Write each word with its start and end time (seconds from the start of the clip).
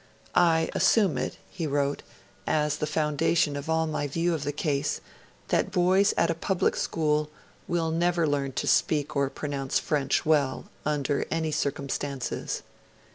'I 0.33 0.71
assume 0.73 1.15
it,' 1.19 1.37
he 1.51 1.67
wrote, 1.67 2.01
'as 2.47 2.77
the 2.77 2.87
foundation 2.87 3.55
of 3.55 3.69
all 3.69 3.85
my 3.85 4.07
view 4.07 4.33
of 4.33 4.43
the 4.43 4.51
case, 4.51 4.99
that 5.49 5.69
boys 5.71 6.11
at 6.17 6.31
a 6.31 6.33
public 6.33 6.75
school 6.75 7.29
never 7.69 8.23
will 8.23 8.31
learn 8.31 8.51
to 8.53 8.65
speak 8.65 9.15
or 9.15 9.29
pronounce 9.29 9.77
French 9.77 10.25
well, 10.25 10.65
under 10.87 11.25
any 11.29 11.51
circumstances.' 11.51 12.63